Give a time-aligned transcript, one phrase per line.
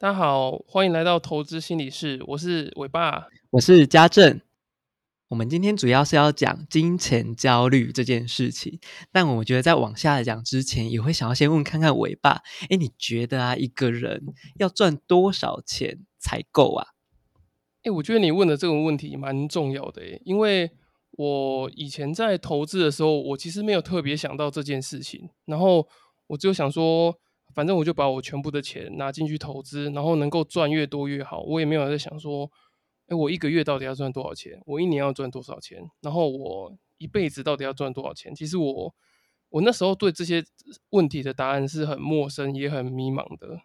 [0.00, 4.40] 大家好，欢迎来到投资心理室，我是伟爸，我是家政。
[5.26, 8.78] 我们今天主要是要讲金钱焦虑这件事情，
[9.10, 14.22] 但我觉得在往下讲之前，也会想要先问看看伟爸，哎，你觉得啊，一个人
[14.60, 16.86] 要赚多少钱才够啊？
[17.82, 20.70] 哎，我觉得你问的这个问题蛮重要的，诶，因为
[21.10, 25.88] 我以前在投资的时候，我其实没有特别想到这件事情，然后
[26.28, 27.18] 我就想说。
[27.54, 31.40] 反正我就把我全部的钱拿进去投资，然后能够赚越多越好。
[31.40, 32.50] 我也没有在想说，
[33.06, 34.60] 哎，我一个月到底要赚多少钱？
[34.66, 35.90] 我一年要赚多少钱？
[36.00, 38.34] 然后我一辈子到底要赚多少钱？
[38.34, 38.94] 其实我
[39.48, 40.44] 我那时候对这些
[40.90, 43.60] 问题的答案是很陌生，也很迷茫的。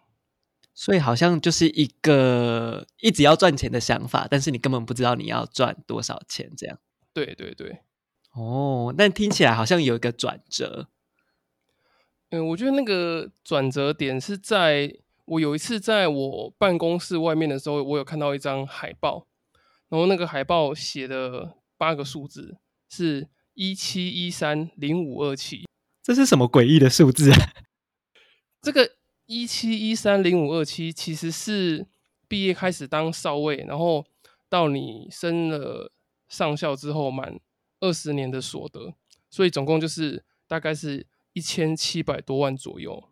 [0.72, 6.78] 所以好像就是一个一直要赚钱的想法，但是你根本不知道你要赚多少钱，这样。
[7.12, 7.80] 对对对。
[8.32, 10.88] 哦，但听起来好像有一个转折。
[12.34, 14.92] 嗯，我觉得那个转折点是在
[15.24, 19.28] 我有一次在我办公室外面的时候，我有看到一张海报，
[19.88, 22.56] 然后那个海报写的八个数字
[22.90, 25.64] 是一七一三零五二七，
[26.02, 27.36] 这是什么诡异的数字啊？
[28.60, 31.86] 这个一七一三零五二七其实是
[32.26, 34.04] 毕业开始当少尉，然后
[34.48, 35.92] 到你升了
[36.28, 37.38] 上校之后满
[37.78, 38.92] 二十年的所得，
[39.30, 41.06] 所以总共就是大概是。
[41.34, 43.10] 一千七百多万左右，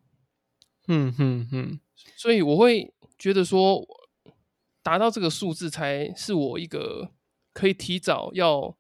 [0.88, 1.80] 嗯哼哼，
[2.16, 3.84] 所以我会觉得说，
[4.82, 7.12] 达到这个数字才是我一个
[7.52, 8.76] 可以提早要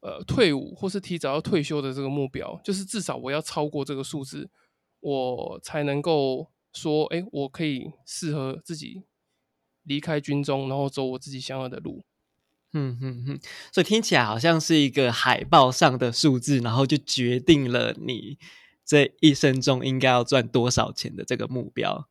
[0.00, 4.50] 呃退伍或是提早要退休的这个目标，就是至少我要超过这个数字，
[5.00, 9.02] 我才能够说，哎，我可以适合自己
[9.82, 12.02] 离开军中，然后走我自己想要的路。
[12.74, 18.38] 嗯哼哼，所以听起来好像是一个海报上的数字，然后就决定了你。
[18.84, 22.08] 这一生中应该要赚多少钱的这个目标？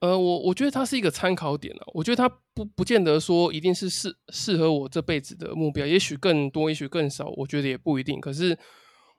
[0.00, 1.82] 呃，我我觉得它是一个参考点了。
[1.94, 8.20] 我觉得它不不见得说一定是适适合我这辈子的目标，也许更多，也许更少，我觉得也不一定。
[8.20, 8.58] 可是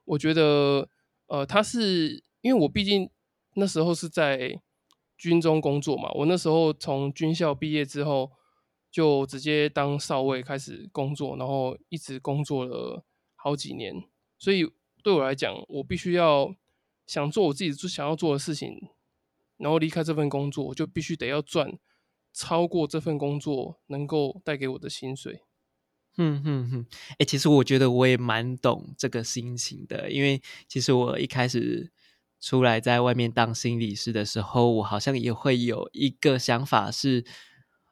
[0.03, 0.87] 我觉得，
[1.25, 3.09] 呃，它是因为我毕竟
[3.55, 4.61] 那时候是在
[5.17, 8.31] 军中工作嘛，我那时候从军校毕业之后
[8.91, 13.03] 就直接当少尉开始工作，然后一直工作了
[13.35, 13.95] 好几年，
[14.37, 14.71] 所以
[15.01, 16.53] 对我来讲，我必须要。
[17.05, 18.89] 想做我自己最想要做的事情，
[19.57, 21.77] 然后离开这份工作，就必须得要赚
[22.33, 25.41] 超过这份工作能够带给我的薪水。
[26.17, 26.85] 嗯哼哼，
[27.19, 31.91] 哎，其实我觉得我也蛮懂这个心情的，因为其实我一开始
[32.39, 37.25] 出来在外面当心理师的时候，我好像也会有一个想法是，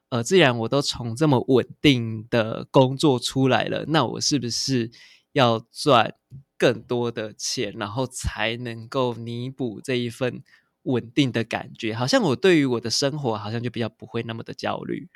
[0.08, 4.90] 呃，既然我都从这么稳定的工作出来了，那我是不是
[5.32, 6.14] 要赚？
[6.56, 10.42] 更多的钱，然后才能够弥补这一份
[10.82, 11.94] 稳定的感觉。
[11.94, 15.08] 好像我对于我的生活，好像就比较不会那么的焦虑。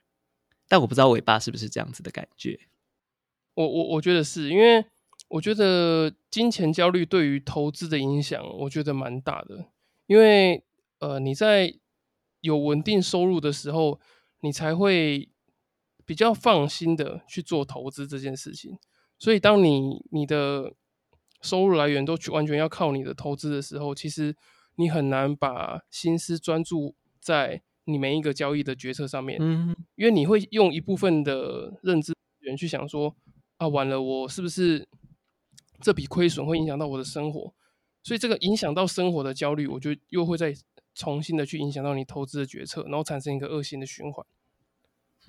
[0.68, 2.60] 但我不知道尾巴是不是这样子的感觉。
[3.54, 4.84] 我我我觉得是因为
[5.28, 9.66] 我觉得金钱焦虑对于投资的影响，我觉得蛮大的。
[10.06, 10.64] 因为
[11.00, 11.74] 呃，你在
[12.40, 14.00] 有稳定收入的时候，
[14.40, 15.28] 你才会
[16.04, 18.78] 比较放心的去做投资这件事情。
[19.18, 20.74] 所以当你你的
[21.40, 24.34] 收入来源都完全要靠你的投资的时候，其实
[24.76, 29.38] 你很难把心思专注在你每一个交易的决策上面。
[29.40, 33.14] 嗯，因为你会用一部分的认知源去想说，
[33.56, 34.86] 啊，完了，我是不是
[35.80, 37.54] 这笔亏损会影响到我的生活？
[38.02, 40.54] 所以这个影响到生活的焦虑，我就又会再
[40.94, 44.24] 重新的去影响到你投资的决策，然后产生一个恶性的循环。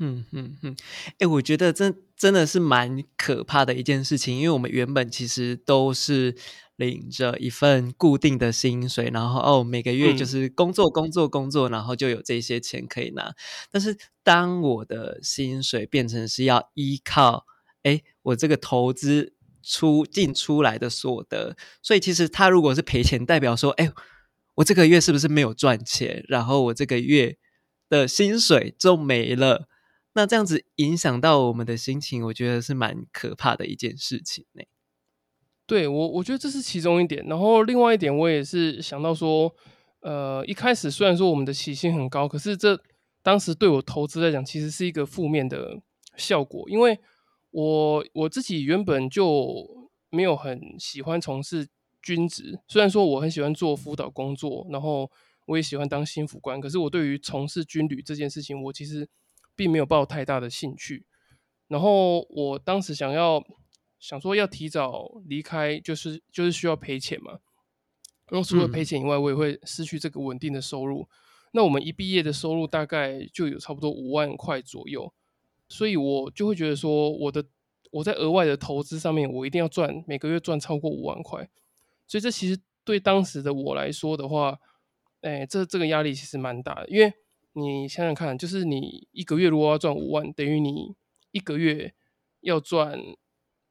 [0.01, 0.75] 嗯嗯嗯，
[1.19, 6.35] 哎，我觉得真真的是蛮可怕的一件事情，因为我们原本其实都是
[6.77, 13.33] 领着一份固定的薪水，然后哦每个月就是工作工作工作，然后就有这些钱可以拿。
[13.69, 17.45] 但是当我的薪水变成是要依靠
[17.83, 23.91] 哎我这个投资出进出来的所得，所以其实他如果是赔钱，代表说哎
[24.55, 26.23] 我这个月是不是没有赚钱？
[26.29, 27.37] 然后我这个月
[27.89, 29.67] 的薪水就没了。
[30.19, 34.61] 那这样子影响到我们的心情，我觉得是蛮可怕的一件事情呢。
[35.65, 37.25] 对我，我觉得这是其中一点。
[37.25, 39.49] 然后另外一点，我也是想到说，
[40.01, 42.77] 呃，一开始虽然说我们的起薪很高，可是这
[43.23, 45.79] 当时对我投资来讲，其实是一个负面的
[46.17, 46.69] 效果。
[46.69, 46.99] 因为
[47.51, 51.69] 我我自己原本就没有很喜欢从事
[52.01, 55.09] 军职，虽然说我很喜欢做辅导工作，然后
[55.45, 59.07] 我也喜欢当心辅官，可是我对于从事军旅这件事情，我其实。
[59.59, 61.05] 并没有抱太大的兴趣，
[61.67, 63.43] 然后我当时想要
[63.99, 67.39] 想说要提早离开，就是就是需要赔钱嘛。
[68.29, 71.09] 然后除了赔钱以外，我也会失去这个稳定的收入。
[71.51, 75.13] 那我们一毕业的收入大概就有差不多五万块左右，
[75.67, 77.43] 所以我就会觉得说，我的
[77.91, 81.49] 我在额外的投资上面，我一定要赚每个月赚超过五万块。
[82.07, 84.57] 所以这其实对当时的我来说的话，
[85.19, 87.11] 哎，这这个压力其实蛮大的，因为
[87.53, 90.95] 你想想看，就是你一个月如果要赚五万，等于你
[91.31, 91.93] 一个月
[92.41, 92.99] 要赚，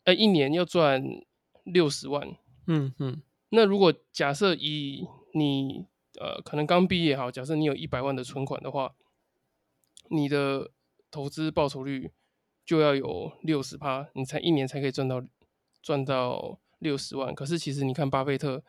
[0.05, 1.03] 呃，一年要赚
[1.65, 2.37] 六十万。
[2.67, 5.87] 嗯嗯，那如果假设以你
[6.21, 8.95] 呃可能刚毕业哈，假设你有一百万的存款的话，
[10.11, 10.71] 你的
[11.11, 12.11] 投资报酬率
[12.65, 15.23] 就要有六十趴，你才一年才可以赚到
[15.81, 17.35] 赚到六十万。
[17.35, 18.63] 可是其实你看巴菲特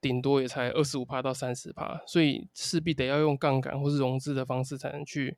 [0.00, 5.36] 顶多也才二十五趴到三十趴，所以势必得要用杠杆或是融资的方式才能去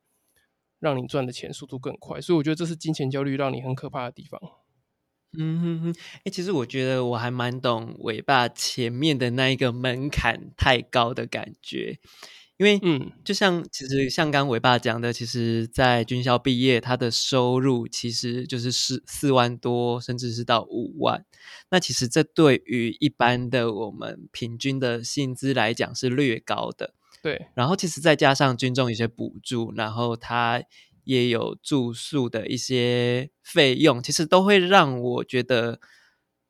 [0.79, 2.21] 让你赚的钱速度更快。
[2.21, 4.39] 所以我觉得这是金钱焦虑让你很可怕的地方。
[5.35, 5.95] 嗯哼哼，
[6.25, 11.97] 哎，其实我觉得我还蛮懂尾巴前面的那一个门槛太高的感觉，
[12.63, 21.25] 因为嗯，就像其实像刚伟爸讲的，其实，在军校毕业，他的收入其实就是四四万多，甚至是到五万。
[21.69, 27.47] 那其实这对于一般的我们平均的薪资来讲是略高的，对。
[27.53, 30.63] 然后其实再加上军中一些补助，然后他。
[31.05, 35.81] 也有住宿的一些费用，其实都会让我觉得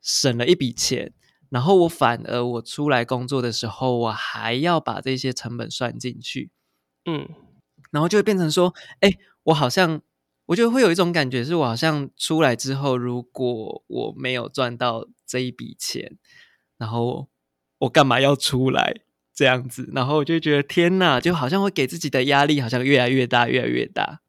[0.00, 1.12] 省了一笔钱。
[1.54, 6.50] 然后我反而我出来工作的时候，我还要把这些成本算进去，
[7.04, 7.28] 嗯，
[7.92, 9.12] 然后就会变成说，哎，
[9.44, 10.02] 我好像
[10.46, 16.18] 我觉得会有一种感觉，是我好像出来之后，如果我没有赚到这一笔钱，
[16.76, 17.28] 然后
[17.78, 19.02] 我干嘛要出来
[19.32, 19.88] 这样子？
[19.94, 24.22] 然后我就觉得天哪，就好像会给自己的压力好像越来越大，越来越大。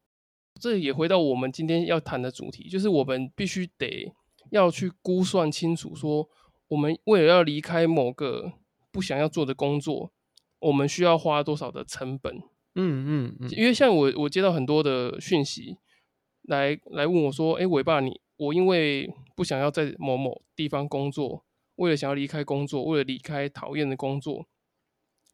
[0.61, 4.13] 这也回到我们今天要谈的主题，就是我们必须得
[4.51, 6.29] 要去估算清楚，说
[6.69, 8.53] 我们为了要离开某个
[8.91, 10.11] 不想要做的工作，
[10.59, 12.37] 我们需要花多少的成本。
[12.75, 15.77] 嗯嗯嗯，因为像我，我接到很多的讯息，
[16.41, 21.45] 来来问我说：“哎，伟爸，你我因为不想要在某某地方工作，
[21.75, 24.47] 为了想要离开工作，为了离开讨厌的工作，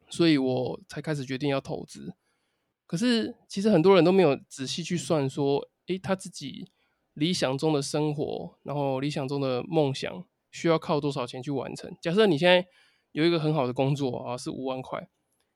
[0.09, 2.13] 所以我才开始决定要投资。”
[2.85, 6.67] 可是，其实很多人都没有仔细去算，说，诶，他自己
[7.13, 11.95] 理想中的生活，然后理想中的梦想，需要靠多少钱去完成？
[12.01, 12.67] 假设你现在
[13.13, 15.09] 有一个很好的工作啊，是五万块，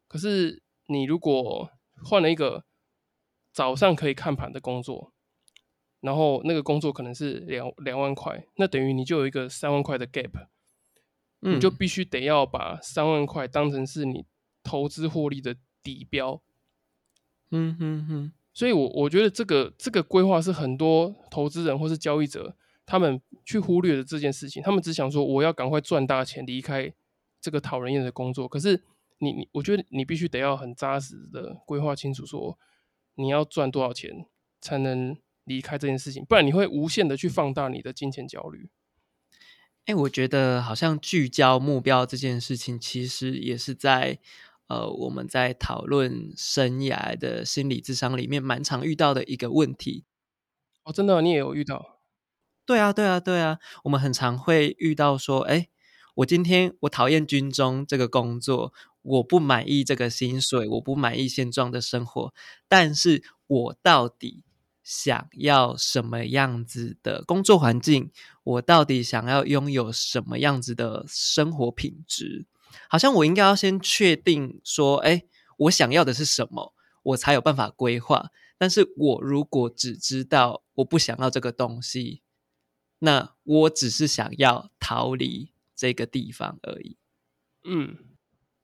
[0.07, 1.69] 可是你如果
[2.03, 2.65] 换了一个
[3.51, 5.13] 早上可以看盘的工作，
[6.01, 10.47] 然后那个工作可能是两两万块，那等于你就有一个三万块的 gap，
[11.39, 14.25] 你就必须得要把三万块当成是你
[14.63, 16.41] 投资获利的底标。
[17.51, 24.61] 嗯哼哼，所以，我我觉得这个这个规划是很多投资人或是交易者他们去忽略了这件事情。
[24.61, 26.93] 他们只想说，我要赶快赚大钱，离开
[27.41, 28.47] 这个讨人厌的工作。
[28.47, 28.83] 可是，
[29.19, 32.57] 你你，我觉得你必须得要很扎实的规划清楚，说
[33.15, 34.25] 你要赚多少钱
[34.61, 38.69] 才能离开这件事情，不然你会无限的去放大你的金钱焦虑。
[39.85, 44.19] 哎，我觉得好像聚焦目标这件事情，其实也是在。
[44.67, 50.05] 呃，我们在讨论生涯的心理智商里面，蛮常遇到的一个问题。
[50.83, 51.94] 哦，真的，你也有遇到？
[52.65, 55.67] 对啊，对啊，对啊，我们很常会遇到说，哎，
[56.15, 58.73] 我今天我讨厌军中这个工作，
[59.03, 62.33] 我不满意这个薪水，我不满意现状的生活，
[62.67, 64.43] 但是我到底
[64.83, 68.11] 想要什么样子的工作环境？
[68.43, 72.47] 我到底想要拥有什么样子的生活品质？
[72.89, 75.23] 好像我应该要先确定说，哎，
[75.57, 78.31] 我想要的是什么，我才有办法规划。
[78.57, 82.21] 但是我如果只知道我不想要这个东西，
[83.05, 86.97] 那我只是想要逃离这个地方而已。
[87.63, 87.95] 嗯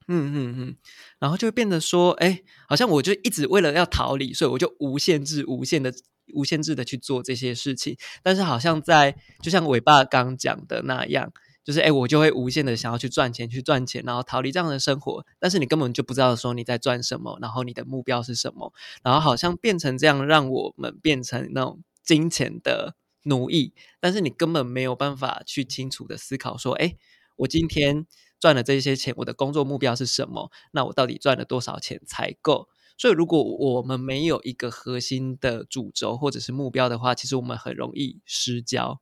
[0.08, 0.76] 嗯嗯嗯，
[1.18, 5.94] 然后就会变得说，哎，好像我就一直为了要逃离，所以我就无限制、无限的、
[6.34, 7.96] 无限制的去做这些事情。
[8.22, 11.32] 但是好像在，就像尾巴刚讲的那样。
[11.64, 15.24] 就是哎，我就会无限的想要去赚钱，去赚钱，然后逃离这样的生活。
[15.38, 18.72] 但是你根本就不知道说你在赚什么，然后你的目标是什么，
[19.04, 23.74] 然后好像变成这样，让我们变成那种金钱的奴役。
[24.00, 26.96] 但是你根本没有办法去清楚的思考说，哎，
[27.36, 28.06] 我今天
[28.40, 30.50] 赚了这些钱，我的工作目标是什么？
[30.72, 32.68] 那我到底赚了多少钱才够？
[32.96, 39.00] 所以如果我们没有一个核心的主轴或者是目标的话，其实我们很容易失焦。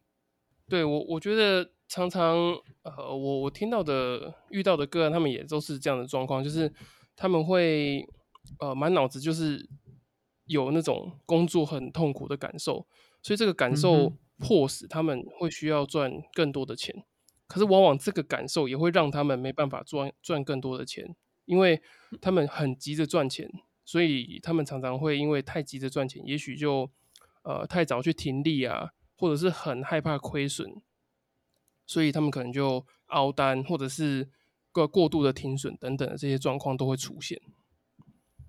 [0.68, 1.72] 对我，我觉得。
[1.92, 2.36] 常常，
[2.82, 6.72] 呃，我我听到的、遇到的个案，他们也都是这样的状况，就是
[7.16, 8.06] 他们会，
[8.60, 9.68] 呃，满脑子就是
[10.44, 12.86] 有那种工作很痛苦的感受，
[13.22, 17.04] 所以这个感受迫使他们会需要赚更多的钱。
[17.46, 21.82] 可是往往这个感受也会让他们没办法赚赚更多的钱，因为
[22.20, 23.50] 他们很急着赚钱，
[23.84, 26.88] 所以他们常常会因为太急着赚钱，也许就
[27.42, 30.80] 呃太早去停利啊，或者是很害怕亏损，
[31.86, 34.30] 所以他们可能就凹单，或者是
[34.70, 37.42] 过过度的停损等等的这些状况都会出现。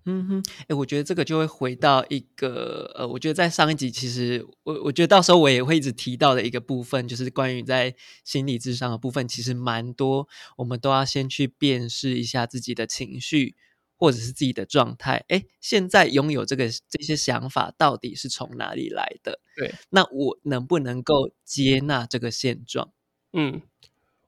[0.05, 10.27] 嗯哼，哎，我觉得这个就会回到一个呃，我觉得在上一集其实我我觉得到时候我也会一直提到的一个部分，就是关于在心理智商的部分，其实蛮多，
[10.57, 13.55] 我们都要先去辨识一下自己的情绪
[13.95, 15.23] 或者是自己的状态。
[15.27, 19.39] 哎，现在拥有这个这些想法到底是从哪里来的？
[19.55, 22.91] 对，那我能不能够接纳这个现状？
[23.33, 23.61] 嗯，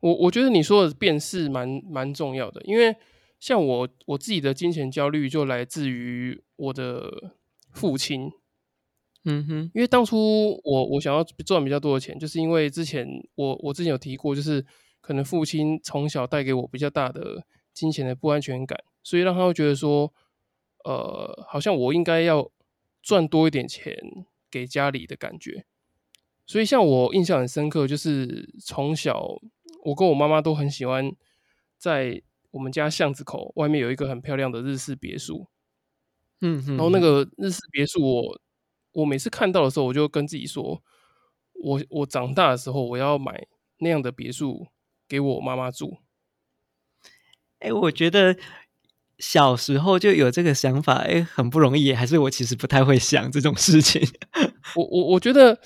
[0.01, 2.96] 我我觉得你说的辨识蛮蛮重要的，因为。
[3.44, 7.34] 像我我自己的金钱焦虑就来自于我的
[7.74, 8.32] 父亲，
[9.26, 14.66] 嗯哼，因为当初我我想要赚比较多的钱，就是因为之前我我之前有提过，就是
[15.02, 20.14] 可能父亲从小带给我比较大的金钱的不安全感，所以让他会觉得说，
[20.86, 22.50] 呃，好像我应该要
[23.02, 23.94] 赚多一点钱
[24.50, 25.66] 给家里的感觉。
[26.46, 29.38] 所以像我印象很深刻，就是从小
[29.84, 31.14] 我跟我妈妈都很喜欢
[31.78, 32.24] 在。
[32.53, 35.48] 我们家巷子口外面有一个很漂亮的日式别墅，
[36.41, 38.39] 嗯，然后那个日式别墅，我
[38.93, 40.83] 我每次看到的时候，我就跟自己说，
[41.53, 43.48] 我我长大的时候我要买
[43.79, 44.67] 那样的别墅
[45.07, 45.98] 给我妈妈住。
[47.57, 48.38] 哎，我觉得
[49.17, 54.07] 小时候就有这个想法，哎，很不容易，还是我其实不太会想这种事情。
[54.77, 55.60] 我我我觉得。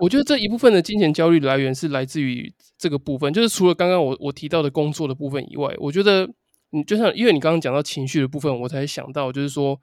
[0.00, 6.28] 我觉得这一部分的金钱焦虑来源是来自于这个部分，就是除了刚刚我我提到的工作的部分以外，我觉得
[6.70, 9.78] 你就像因为你刚刚讲到情绪的部分，我才想到就是说，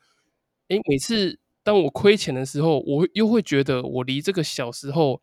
[0.70, 5.22] 哎，每次当我亏钱的时候，我又会觉得我离这个小时候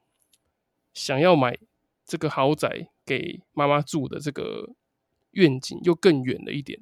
[0.92, 1.58] 想要买
[2.06, 4.70] 这个豪宅给妈妈住的这个
[5.32, 6.80] 愿景又更远了一点，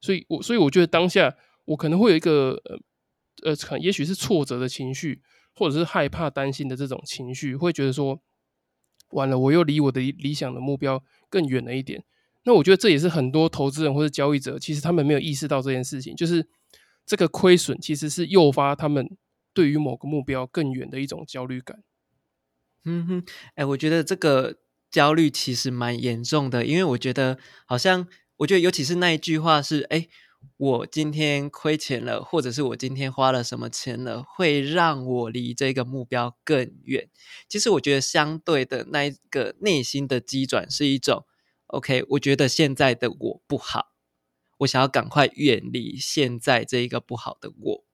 [0.00, 1.34] 所以我所以我觉得当下
[1.64, 2.78] 我可能会有一个呃
[3.50, 5.20] 呃，可也许是挫折的情绪。
[5.58, 8.22] 或者是害怕、担心的这种情绪，会觉得说，
[9.10, 12.04] 完了，我又离我的理想的目标更远了一点。
[12.44, 16.46] 那我觉得这也是很多投资人或者交易者，其实他们没有意识到这件事情，就是
[17.04, 19.16] 这个亏损其实是诱发他们
[19.52, 21.82] 对于某个目标更远的一种焦虑感。
[22.84, 23.24] 嗯哼，
[23.56, 24.58] 哎，我觉得这个
[24.90, 30.06] 焦虑其实蛮严重的，因为我觉得好像，我觉得尤其是那一句话是，哎。
[30.58, 37.08] 我今天亏钱了，或者是我今天花了什么钱了，会让我离这个目标更远。
[37.48, 41.24] 其实我觉得，相对的那一个内心的机转是一种
[41.68, 43.92] ，OK，我觉得现在的我不好，
[44.58, 47.87] 我想要赶快远离现在这一个不好的我。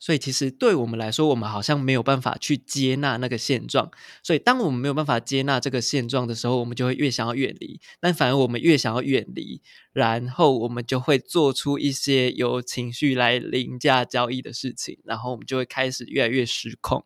[0.00, 3.90] 所以，其实对我们来说，我们好像没有办法去接纳那个现状。
[4.22, 7.78] 所以，当我们没有办法接纳这个现状的时候，我们就会越想要远离。
[8.00, 9.60] 但反而我们越想要远离，
[9.92, 17.04] 然后我们就会做出一些由情绪来凌驾交易的事情，然后我们就会开始越来越失控，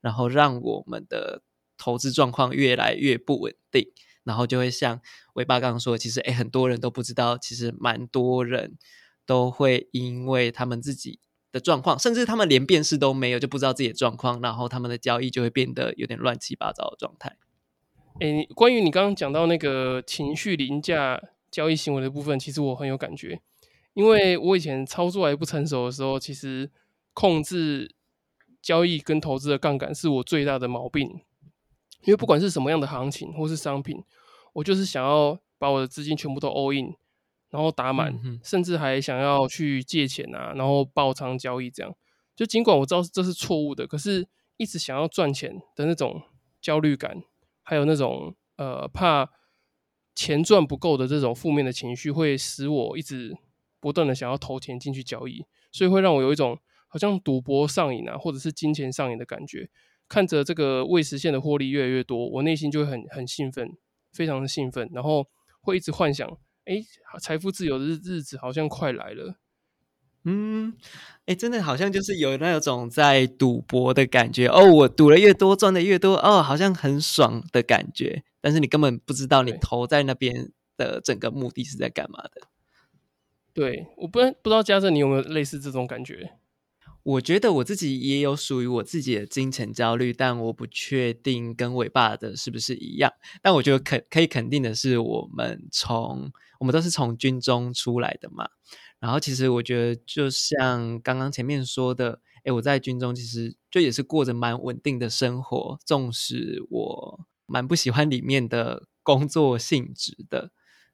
[0.00, 1.42] 然后让我们的
[1.76, 3.92] 投资状况越来越不稳定。
[4.24, 5.00] 然后就会像
[5.34, 8.78] 尾巴刚刚说，其实诶，很多人都不知道，其实蛮多人
[9.26, 11.20] 都会因为他们自己。
[11.52, 17.36] 的状况，甚至他们连辨识都没有，就不知道自己的状况，然后他们的交易就会变得有点乱七八糟的状态。
[18.20, 23.40] 诶，关于你刚刚讲到那个情绪凌驾交易行为的部分，其实我很有感觉，
[23.94, 26.70] 因为我以前操作还不成熟的时候，其实
[27.14, 27.94] 控制
[28.60, 31.20] 交易跟投资的杠杆是我最大的毛病。
[32.02, 34.02] 因为不管是什么样的行情或是商品，
[34.54, 36.94] 我就是想要把我的资金全部都 all in。
[37.50, 41.92] 然后打满，甚至还想要去借钱啊，然后爆仓交易，这样
[42.36, 44.26] 就尽管我知道这是错误的，可是
[44.56, 46.22] 一直想要赚钱的那种
[46.60, 47.22] 焦虑感，
[47.62, 49.28] 还有那种呃怕
[50.14, 53.36] 钱赚不够的这种负面的情绪，会使我一直
[53.80, 59.68] 不断的想要投钱进去交易，所以会让我有一种好像赌博上瘾啊，或者是金钱上瘾的感觉。
[60.08, 63.76] 看着这个未实现的获利越来越多，我内心就会很很兴奋，
[64.12, 65.26] 非常的兴奋，然后
[65.60, 66.36] 会一直幻想。
[66.70, 66.84] 哎，
[67.20, 69.34] 财富自由的日日子好像快来了。
[70.22, 70.72] 嗯，
[71.26, 74.70] 哎，真的好像就是有那种在赌博的感觉哦。
[74.70, 78.22] 我赌了越多，赚的越多哦，好像很爽的感觉。
[78.40, 82.42] 但是你根本不知道你投在那边的整个目的是在干嘛的。
[83.52, 86.34] 对，我不不知道嘉正你有没有类似这种感觉？
[87.06, 93.10] 我觉得我自己也有属于我自己的金钱焦虑，但我不确定跟伟爸的是不是一样。
[93.42, 98.46] 但我觉得肯可以肯定的是，我们从我们都是从军中出来的嘛。
[98.98, 110.50] 然后其实我觉得，就像刚刚前面说的，诶，我在军中其实就也是过着蛮稳定的生活，纵使我蛮不喜欢里面的工作性质的，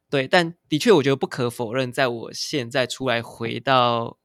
[0.09, 0.29] 对。
[0.29, 4.19] 但的确，我觉得不可否认，在我现在出来回到。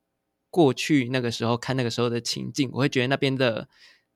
[0.52, 3.68] 过去那个时候看那个时候的情境，我会觉得那边的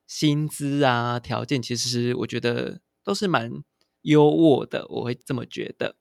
[0.05, 3.63] 薪资啊条件，其实我觉得都是蛮
[4.01, 5.95] 优渥的，我会这么觉得。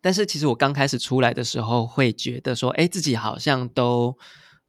[0.00, 4.16] 但是其实我刚开始出来的时候，会觉得说，哎，自己好像都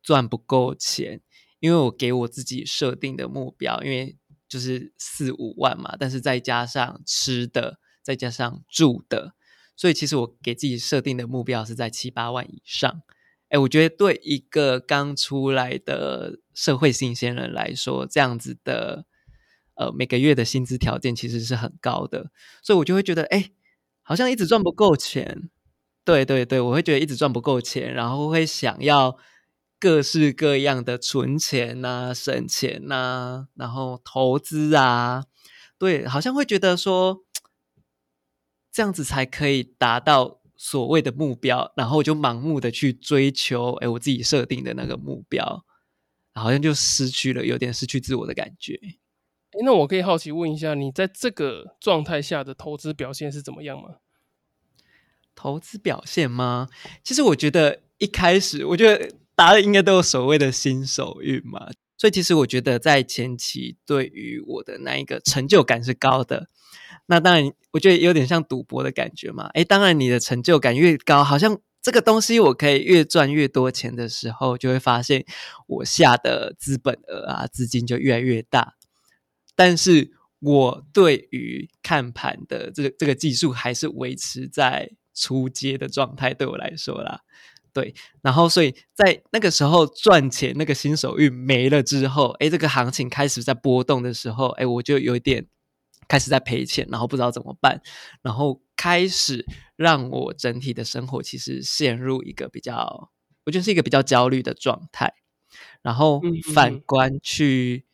[0.01, 1.21] 赚不够钱，
[1.59, 4.17] 因为我给我自己设定的目标，因为
[4.47, 9.35] 就是四五万嘛，但是再加上吃的，再加上住的，
[9.75, 13.01] 所以其实我给自己设定的目标是在七八万以上。
[13.49, 19.05] 哎，我觉得对一个刚出来的社会新鲜人来说，这样子的
[19.75, 22.29] 呃每个月的薪资条件其实是很高的，
[22.61, 23.51] 所以我就会觉得，哎，
[24.03, 25.49] 好像一直赚不够钱。
[26.03, 29.17] 对对对，我会觉得一直赚不够钱，然后会想要
[29.79, 35.23] 各式各样的存钱呐、省钱呐，然后投资啊，
[35.77, 37.23] 对，好像会觉得说
[38.71, 40.36] 这样子才可以达到。
[40.57, 45.63] 所谓的目标，然后我就盲目的去追求，哎，我自己设定的那个目标，
[46.33, 48.79] 好像就失去了，有点失去自我的感觉。
[48.83, 48.97] 哎，
[49.63, 53.97] 那我可以好奇问一下，你在这个状态下的投资表现是怎么样吗？
[55.35, 56.67] 投资表现吗？
[57.03, 66.47] 其实我觉得一开始，我觉得大家应该都有所谓的新手运嘛，所以其实我觉得在前期对于我的那一个成就感是高的。
[67.07, 69.47] 那当然，我觉得有点像赌博的感觉嘛。
[69.53, 75.25] 诶，当然，你的成就感越高，好像这个东西我可以越赚越多钱的时候，就会发现
[75.67, 78.75] 我下的资本额啊，资金就越来越大。
[79.55, 87.21] 但是我对于看盘的这个这个技术还是维持在初阶的状态，对我来说啦，
[87.81, 87.93] 对。
[88.21, 95.47] 然后，所以在那个时候赚钱，那个新手运没了之后，哎，这个行情开始在波动的时候，哎，我就有点。
[96.09, 97.81] 开始在赔钱，然后不知道怎么办，
[98.21, 103.11] 然后开始让我整体的生活其实陷入一个比较，
[103.45, 105.13] 我觉得是一个比较焦虑的状态。
[105.81, 106.21] 然后
[106.53, 107.85] 反观去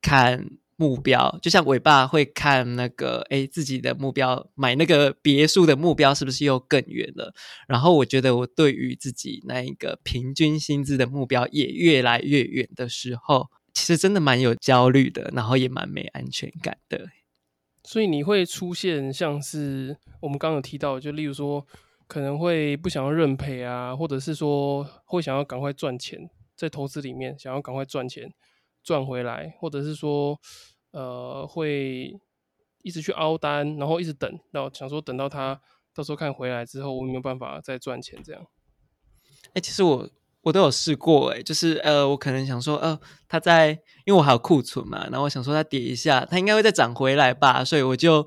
[0.00, 0.46] 看
[0.76, 7.34] 目标，就像伟爸会看那个，哎，自己的目标买那个别墅的目标是不是又更远了？
[7.66, 17.08] 然后我觉得我对于自己那一个平均薪资的目标也越来越远的时候，其实真的蛮有焦虑的，然后也蛮没安全感的。
[17.82, 21.66] 所以你会出现像是我们刚刚有提到，就例如说
[22.06, 28.30] 可能会不想要认赔啊，或者是说会想要赶快赚钱，在投资里面想要赶快赚钱
[28.86, 30.40] 赚回来，或者是说
[30.92, 32.18] 呃会
[32.82, 35.60] 一直去凹单，然后一直等，然后想说等到他
[35.92, 38.46] 到时候看回来之后，我没有办法再赚钱这样。
[39.52, 40.08] 哎，其实我。
[40.46, 42.96] 我都有试过哎，就是呃，我可能想说，呃，
[43.26, 43.70] 它在，
[44.04, 48.24] 因为我还有库存嘛，然后我想说它跌一下，它应该会再涨回来吧，所以我就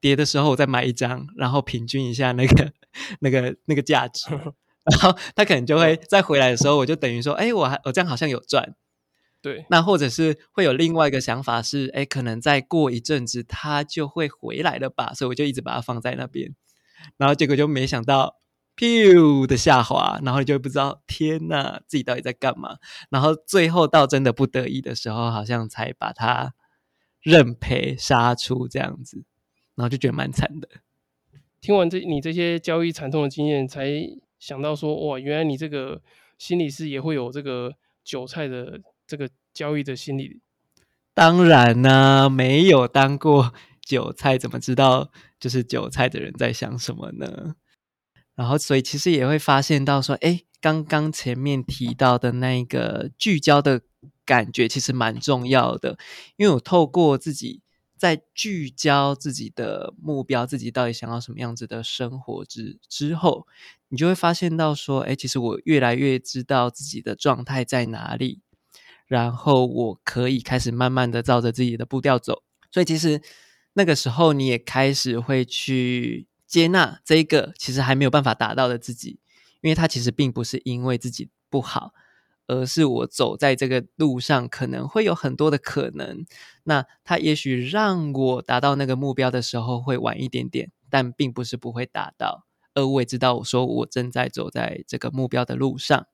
[0.00, 2.72] 跌的时候我再买一张，然后平均一下那个
[3.20, 4.28] 那个那个价值，
[4.90, 8.74] 然后它可能就会再回来的时候，我就等于说，哎，我还我这样好像有赚，
[9.40, 16.54] 对，那或者是会有另外一个想法是，哎，可能再过一阵子它就会回来了吧，所以我就一直把它放在那边，
[17.16, 18.36] 然后结果就没想到。
[18.80, 22.76] 噗的下滑，然后你就不知道天呐，自己到底在干嘛。
[23.10, 26.54] 然后最后到真的不得已的时候，好像才把它
[27.20, 29.24] 认赔杀出这样子，
[29.74, 30.68] 然后就觉得蛮惨的。
[31.60, 33.84] 听完这你这些交易惨痛的经验，才
[34.38, 36.00] 想到说哇，原来你这个
[36.38, 37.72] 心理师也会有这个
[38.04, 40.40] 韭菜的这个交易的心理。
[41.14, 47.56] 当然呢，没有当过 韭菜，怎么知道就是韭菜的人在想什么呢？
[48.36, 53.80] 然后，所以其实也会发现到说，哎，刚刚前面提到的那个聚焦的
[54.24, 55.98] 感觉，其实蛮重要的。
[56.36, 57.62] 因为我透过自己
[57.96, 63.48] 在聚焦自己的目标，自己到底想要什么样子的生活之之后，
[63.88, 68.42] 你就会发现到说，哎，其实我越来越知道自己的状态在哪里，
[69.08, 72.44] 然后我可以开始慢慢的照着自己的步调走。
[72.70, 73.20] 所以其实
[73.72, 76.28] 那个时候，你也开始会去。
[76.48, 79.20] 接纳这个其实还没有办法达到的自己，
[79.60, 81.92] 因为他其实并不是因为自己不好，
[82.46, 86.24] 而是我走在这个路上可能会有很多的可能。
[86.64, 92.46] 那他也许让我达到那个目标的时候会晚一点点，但并不是不会达到。
[92.72, 96.06] 而我也知道，我说我正在走在这个目标的路上。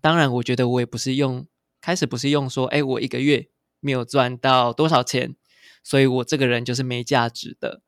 [0.00, 1.48] 当然，我觉得我也不是用
[1.82, 3.48] 开始不是用说，哎，我一个月
[3.80, 5.34] 没有赚到多少钱，
[5.82, 7.82] 所以我这个人就是没价值的。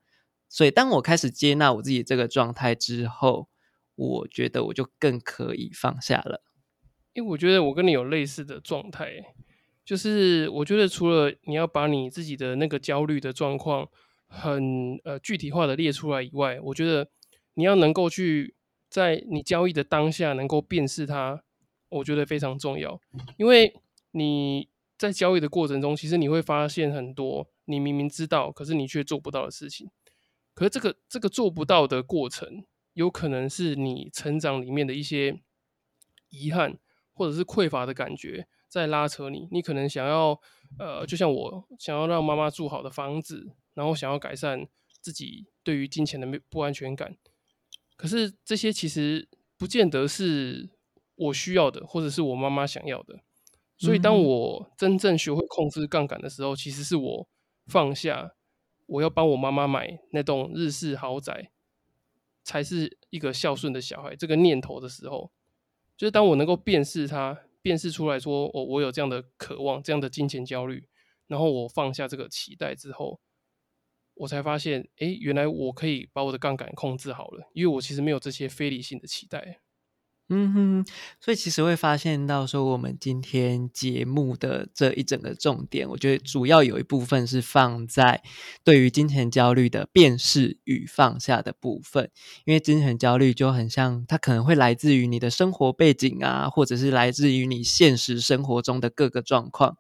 [0.49, 3.49] 所以，当我开始接纳我自己这个状态之后，
[3.95, 6.43] 我觉得我就更可以放下了。
[7.13, 9.35] 因为我觉得我跟你有类似的状态，
[9.85, 13.89] 就是我觉得除了你要把你自己的那个焦虑的状况
[14.27, 17.09] 很呃具体化的列出来以外，我觉得
[17.55, 18.57] 你要能够去
[18.89, 21.45] 在你交易的当下能够辨识它。
[21.91, 23.01] 我觉得非常重要，
[23.37, 23.73] 因为
[24.15, 29.91] 你在交易的过程中，其实你会发现很多你明明知道，可是你却做不到的事情。
[30.55, 35.43] 可是这个这个做不到的过程，有可能是你成长里面的一些
[36.29, 36.79] 遗憾，
[37.13, 39.49] 或者是匮乏的感觉在拉扯你。
[39.51, 40.41] 你可能想要，
[40.79, 44.69] 呃，就像我想要让妈妈住好的房子，然后想要改善
[45.01, 47.17] 自己对于金钱的不安全感。
[47.97, 50.71] 可是这些其实不见得是
[51.17, 53.24] 我需要的，或者是我妈妈想要的。
[53.77, 57.29] 所以当我真正学会控制杠杆的时候，其实是我
[57.67, 58.35] 放下。
[58.87, 61.51] 我要帮我妈妈买那栋日式豪宅，
[62.43, 64.15] 才是一个孝顺的小孩。
[64.15, 65.33] 这个念头的时候，
[65.97, 70.87] 就是当我能够辨识它，辨识出来说，我我有这样的渴望，这样的金钱焦虑，
[71.29, 73.19] 然后我放下这个期待之后，
[74.13, 79.63] 我才发现，哎，原来我可以把我的杠杆控制好了，因为我其实没有这些非理性的期待。
[80.31, 80.85] 嗯哼，
[81.21, 88.23] 所以其实会发现到说，我们今天节目的这一整个重点，我觉得主要有一部分是放在
[88.65, 92.11] 对于金钱焦虑的辨识与放下的部分。
[92.47, 99.77] 因为金钱焦虑就很像，它可能会来自于你的生活背景啊，或者是来自于你现实生活中的各个状况。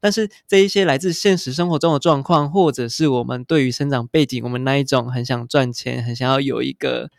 [0.00, 7.10] 但是这一些来自现实生活中的状况，或者是我们对于生长背景，我们那一种很想赚钱，很想要有一个。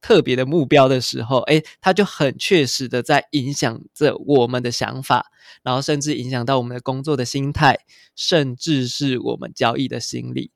[0.00, 5.26] 特别的目标的时候，哎，它就很确实的在影响着我们的想法，
[5.62, 7.78] 然后甚至影响到我们的工作的心态，
[8.16, 10.50] 甚至是我们交易的心理。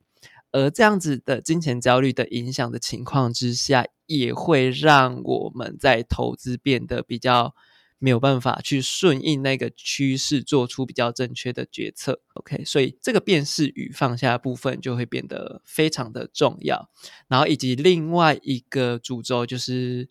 [0.51, 7.53] 而这样子的金钱焦虑的影响的情况之下，也会让我们在投资变得比较。
[7.97, 12.21] 没有办法去顺应那个趋势，做出比较正确的决策。
[12.33, 16.89] OK，所以这个辨识与放下部分就会变得非常的重要。
[17.27, 20.09] 然后以及另外一个主轴就是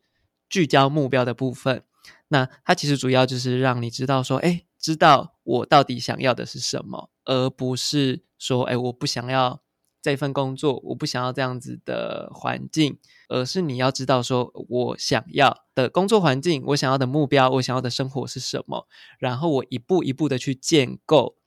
[0.48, 1.84] 聚焦目标的部分。
[2.28, 9.62] 那它其实主要就是让你知道说，哎，知道我到底想要的是什么，而不是说，哎，我不想要。
[10.04, 12.98] 这份工作，我不想要这样子的环境，
[13.30, 18.86] 而是你要知道，说我想要的工作环境，我想要的目标，我想要的生活是什么，
[19.18, 21.38] 然后我一步一步的去建构，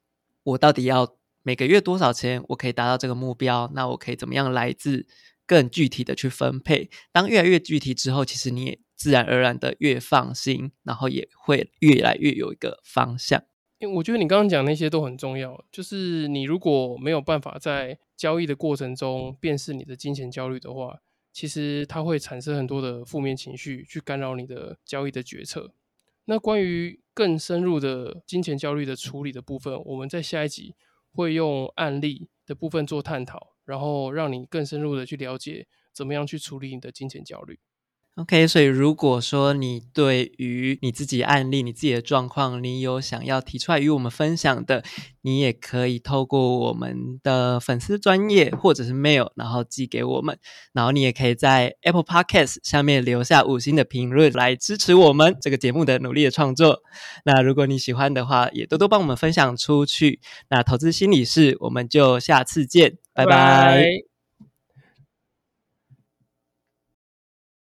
[0.42, 5.06] 我到底要每个月多少钱，我可以达到这个目标，那我可以怎么样来自
[5.46, 6.90] 更具体的去分配。
[7.12, 13.44] 当越来越具体之后，其实你也自然而然的越放心，然后也会越来越有一个方向。
[13.78, 21.00] 因为我觉得你刚刚讲那些都很重要，就是你如果没有办法在交易的过程中便是你的金钱焦虑的话，
[21.32, 25.72] 其实它会产生很多的负面情绪，去干扰你的交易的决策。
[26.26, 30.76] 那关于更深入的金钱焦虑的处理的部分，我们在下一集
[31.14, 37.60] 会用案例的部分做探讨，然后让你更深入的去了解怎么样去处理你的金钱焦虑。
[38.18, 44.84] OK，所以如果说你对于你自己案例、你自己的状况，你有想要提出来与我们分享的，
[45.22, 50.36] 你也可以透过我们的粉丝专业或者是 mail，然后寄给我们。
[50.74, 56.82] 然后你也可以在 Apple Podcast 下面留下五星的评论来支持我们这个节目的努力的创作。
[57.24, 60.20] 那如果你喜欢的话，也多多帮我们分享出去。
[60.50, 64.17] 那投资心理室，我们就下次见，拜拜。